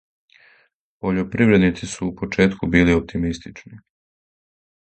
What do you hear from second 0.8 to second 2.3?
Пољопривредници су у